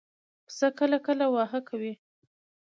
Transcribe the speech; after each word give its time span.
پسه 0.45 0.67
کله 0.79 0.97
کله 1.07 1.25
واهه 1.33 1.59
کوي. 1.69 1.93